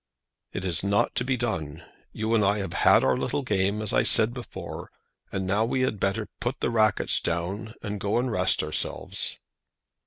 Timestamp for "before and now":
4.33-5.63